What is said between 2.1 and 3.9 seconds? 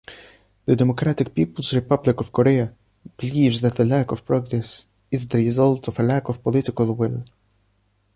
of Korea believes that the